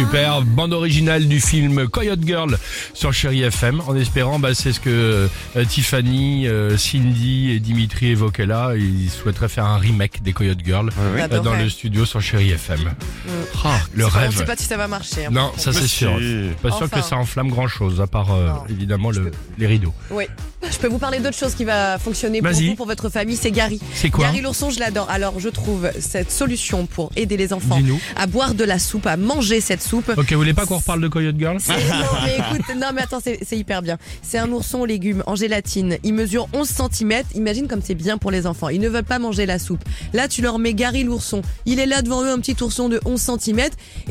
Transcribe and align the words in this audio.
Super, 0.00 0.42
bande 0.42 0.74
originale 0.74 1.26
du 1.26 1.40
film 1.40 1.88
Coyote 1.88 2.20
Girl 2.22 2.58
sur 2.92 3.14
Chéri 3.14 3.42
FM. 3.44 3.80
En 3.86 3.96
espérant, 3.96 4.38
bah, 4.38 4.54
c'est 4.54 4.74
ce 4.74 4.80
que 4.80 4.90
euh, 5.56 5.64
Tiffany, 5.66 6.46
euh, 6.46 6.76
Cindy 6.76 7.50
et 7.52 7.60
Dimitri 7.60 8.08
évoquaient 8.08 8.44
là. 8.44 8.74
Ils 8.76 9.08
souhaiteraient 9.10 9.48
faire 9.48 9.64
un 9.64 9.78
remake 9.78 10.22
des 10.22 10.34
Coyote 10.34 10.58
Girl 10.62 10.90
euh, 11.00 11.40
dans 11.40 11.54
le 11.54 11.70
studio 11.70 12.04
sur 12.04 12.20
Chéri 12.20 12.50
FM. 12.50 12.92
Ah, 13.64 13.78
le 13.94 14.04
On 14.04 14.08
rêve. 14.08 14.36
sait 14.36 14.44
pas 14.44 14.56
si 14.56 14.64
ça 14.64 14.76
va 14.76 14.86
marcher. 14.86 15.26
hein. 15.26 15.30
Non, 15.32 15.50
ça 15.56 15.72
c'est 15.72 15.86
sûr. 15.88 16.12
Pas 16.62 16.72
sûr 16.72 16.90
que 16.90 17.00
ça 17.00 17.16
enflamme 17.16 17.48
grand 17.48 17.68
chose, 17.68 18.00
à 18.02 18.06
part 18.06 18.34
euh, 18.34 18.50
évidemment 18.68 19.10
le- 19.10 19.30
les 19.56 19.66
rideaux. 19.66 19.94
Oui. 20.10 20.24
Je 20.70 20.76
peux 20.78 20.88
vous 20.88 20.98
parler 20.98 21.20
d'autre 21.20 21.36
chose 21.38 21.54
qui 21.54 21.64
va 21.64 21.96
fonctionner 21.98 22.42
pour 22.42 22.50
vous, 22.50 22.74
pour 22.74 22.86
votre 22.86 23.08
famille, 23.08 23.36
c'est 23.36 23.50
Gary. 23.52 23.80
C'est 23.94 24.10
quoi 24.10 24.26
Gary 24.26 24.40
l'ourson, 24.42 24.68
je 24.70 24.78
l'adore. 24.80 25.08
Alors, 25.10 25.38
je 25.38 25.48
trouve 25.48 25.88
cette 26.00 26.30
solution 26.32 26.86
pour 26.86 27.10
aider 27.16 27.36
les 27.36 27.52
enfants 27.52 27.78
à 28.16 28.26
boire 28.26 28.52
de 28.54 28.64
la 28.64 28.78
soupe, 28.78 29.06
à 29.06 29.16
manger 29.16 29.60
cette 29.60 29.80
soupe. 29.86 30.12
Ok, 30.16 30.30
vous 30.32 30.38
voulez 30.38 30.54
pas 30.54 30.66
qu'on 30.66 30.78
reparle 30.78 31.00
de 31.00 31.08
Coyote 31.08 31.36
Girl 31.38 31.58
non, 31.68 32.06
mais 32.24 32.36
écoute, 32.36 32.66
non, 32.76 32.88
mais 32.94 33.02
attends, 33.02 33.20
c'est 33.20 33.56
hyper 33.56 33.82
bien. 33.82 33.98
C'est 34.22 34.38
un 34.38 34.50
ourson 34.50 34.80
aux 34.80 34.86
légumes 34.86 35.22
en 35.26 35.34
gélatine. 35.34 35.98
Il 36.02 36.14
mesure 36.14 36.48
11 36.52 36.68
cm. 36.68 37.22
Imagine 37.34 37.68
comme 37.68 37.82
c'est 37.82 37.94
bien 37.94 38.18
pour 38.18 38.30
les 38.30 38.46
enfants. 38.46 38.68
Ils 38.68 38.80
ne 38.80 38.88
veulent 38.88 39.04
pas 39.04 39.18
manger 39.18 39.46
la 39.46 39.58
soupe. 39.58 39.82
Là, 40.12 40.28
tu 40.28 40.42
leur 40.42 40.58
mets 40.58 40.74
Gary 40.74 41.04
l'ourson. 41.04 41.42
Il 41.64 41.78
est 41.78 41.86
là 41.86 42.02
devant 42.02 42.22
eux, 42.22 42.30
un 42.30 42.38
petit 42.38 42.56
ourson 42.62 42.88
de 42.88 43.00
11 43.04 43.20
cm. 43.40 43.60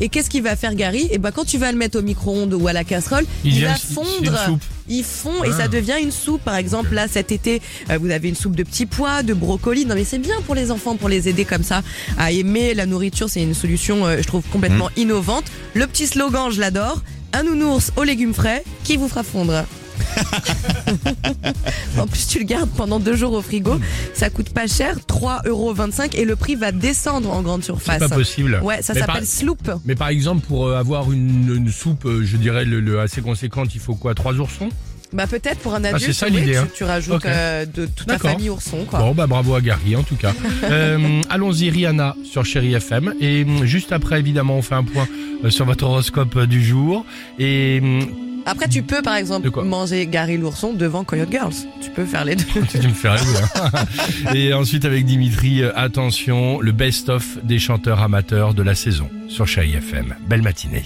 Et 0.00 0.08
qu'est-ce 0.08 0.30
qu'il 0.30 0.42
va 0.42 0.56
faire, 0.56 0.74
Gary? 0.74 1.08
Et 1.10 1.18
ben, 1.18 1.30
quand 1.30 1.44
tu 1.44 1.58
vas 1.58 1.72
le 1.72 1.78
mettre 1.78 1.98
au 1.98 2.02
micro-ondes 2.02 2.54
ou 2.54 2.66
à 2.68 2.72
la 2.72 2.84
casserole, 2.84 3.24
Il 3.44 3.64
va 3.64 3.74
fondre. 3.74 4.58
Soupe. 4.86 4.96
Il 4.96 5.04
fond 5.04 5.44
et 5.44 5.50
Ah. 5.52 5.56
ça 5.62 5.68
devient 5.68 5.96
une 6.00 6.10
soupe. 6.12 6.42
Par 6.42 6.56
exemple, 6.56 6.94
là, 6.94 7.08
cet 7.08 7.32
été, 7.32 7.60
euh, 7.90 7.98
vous 7.98 8.10
avez 8.10 8.28
une 8.28 8.34
soupe 8.36 8.56
de 8.56 8.62
petits 8.62 8.86
pois, 8.86 9.22
de 9.22 9.34
brocoli. 9.34 9.84
Non, 9.86 9.94
mais 9.94 10.04
c'est 10.04 10.18
bien 10.18 10.40
pour 10.46 10.54
les 10.54 10.70
enfants, 10.70 10.96
pour 10.96 11.08
les 11.08 11.28
aider 11.28 11.44
comme 11.44 11.62
ça 11.62 11.82
à 12.18 12.32
aimer 12.32 12.74
la 12.74 12.86
nourriture. 12.86 13.28
C'est 13.28 13.42
une 13.42 13.54
solution, 13.54 14.06
euh, 14.06 14.18
je 14.18 14.26
trouve, 14.26 14.42
complètement 14.52 14.86
Mmh. 14.96 15.00
innovante. 15.00 15.44
Le 15.74 15.86
petit 15.86 16.06
slogan, 16.06 16.50
je 16.50 16.60
l'adore. 16.60 17.02
Un 17.32 17.42
nounours 17.42 17.92
aux 17.96 18.04
légumes 18.04 18.32
frais 18.34 18.62
qui 18.84 18.96
vous 18.96 19.08
fera 19.08 19.22
fondre? 19.22 19.64
en 21.98 22.06
plus, 22.06 22.26
tu 22.26 22.38
le 22.38 22.44
gardes 22.44 22.70
pendant 22.76 23.00
deux 23.00 23.16
jours 23.16 23.32
au 23.32 23.42
frigo. 23.42 23.78
Ça 24.14 24.30
coûte 24.30 24.50
pas 24.50 24.66
cher, 24.66 24.96
3,25€ 25.08 26.16
et 26.16 26.24
le 26.24 26.36
prix 26.36 26.54
va 26.54 26.72
descendre 26.72 27.30
en 27.32 27.42
grande 27.42 27.64
surface. 27.64 27.98
C'est 28.00 28.08
pas 28.08 28.14
possible. 28.14 28.60
Ouais, 28.62 28.82
ça 28.82 28.94
par- 28.94 29.06
s'appelle 29.06 29.26
Sloop. 29.26 29.70
Mais 29.84 29.94
par 29.94 30.08
exemple, 30.08 30.46
pour 30.46 30.68
euh, 30.68 30.78
avoir 30.78 31.10
une, 31.12 31.52
une 31.54 31.70
soupe, 31.70 32.04
euh, 32.06 32.24
je 32.24 32.36
dirais, 32.36 32.64
le, 32.64 32.80
le 32.80 33.00
assez 33.00 33.20
conséquente, 33.20 33.74
il 33.74 33.80
faut 33.80 33.94
quoi 33.94 34.14
Trois 34.14 34.34
oursons? 34.34 34.68
Bah 35.12 35.28
peut-être 35.28 35.60
pour 35.60 35.72
un 35.72 35.84
adulte, 35.84 36.02
c'est 36.04 36.12
ça 36.12 36.26
oui, 36.26 36.38
l'idée, 36.40 36.52
tu, 36.52 36.58
hein. 36.58 36.68
tu 36.74 36.82
rajoutes 36.82 37.24
euh, 37.26 37.64
de 37.64 37.86
toute 37.86 38.08
D'accord. 38.08 38.32
famille 38.32 38.50
ourson. 38.50 38.78
Quoi. 38.88 38.98
Bon, 38.98 39.14
bah 39.14 39.28
bravo 39.28 39.54
à 39.54 39.60
Gary 39.60 39.94
en 39.94 40.02
tout 40.02 40.16
cas. 40.16 40.32
Euh, 40.64 41.22
Allons-y, 41.30 41.70
Rihanna 41.70 42.16
sur 42.24 42.44
Chéri 42.44 42.74
FM. 42.74 43.14
Et 43.20 43.44
hum, 43.44 43.64
juste 43.64 43.92
après, 43.92 44.18
évidemment, 44.18 44.56
on 44.56 44.62
fait 44.62 44.74
un 44.74 44.82
point 44.82 45.06
sur 45.48 45.64
votre 45.64 45.84
horoscope 45.84 46.36
du 46.46 46.62
jour. 46.64 47.04
Et 47.38 47.78
hum, 47.80 48.00
Après, 48.48 48.68
tu 48.68 48.82
peux 48.84 49.02
par 49.02 49.16
exemple 49.16 49.50
manger 49.64 50.06
Gary 50.06 50.36
l'ourson 50.38 50.72
devant 50.72 51.02
Coyote 51.02 51.30
Girls. 51.32 51.52
Tu 51.80 51.90
peux 51.90 52.04
faire 52.06 52.24
les 52.24 52.36
deux. 52.36 52.44
tu 52.70 52.78
me 52.88 52.94
fais 52.94 53.08
rêver. 53.08 53.38
hein. 53.56 53.84
Et 54.34 54.54
ensuite, 54.54 54.84
avec 54.84 55.04
Dimitri, 55.04 55.62
euh, 55.62 55.72
attention, 55.76 56.60
le 56.60 56.70
best-of 56.72 57.38
des 57.44 57.58
chanteurs 57.58 58.00
amateurs 58.00 58.54
de 58.54 58.62
la 58.62 58.74
saison 58.76 59.10
sur 59.28 59.46
Chéri 59.48 59.74
FM. 59.74 60.14
Belle 60.28 60.42
matinée. 60.42 60.84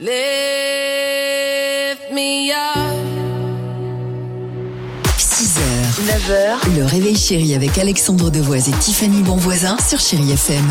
Lift 0.00 0.12
me 2.12 2.50
up. 2.52 2.98
6h, 5.18 5.60
9h, 6.06 6.76
le 6.76 6.84
réveil 6.84 7.16
chéri 7.16 7.54
avec 7.54 7.76
Alexandre 7.78 8.30
Devoise 8.30 8.68
et 8.68 8.72
Tiffany 8.72 9.22
Bonvoisin 9.22 9.76
sur 9.86 9.98
Chéri 9.98 10.30
FM. 10.32 10.64